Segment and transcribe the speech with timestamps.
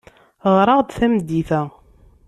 [0.53, 1.61] Ɣer-aɣ-d tameddit-a.